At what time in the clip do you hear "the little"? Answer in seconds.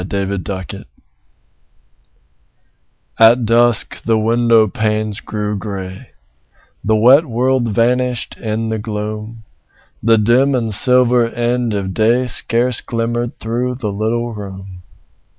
13.75-14.33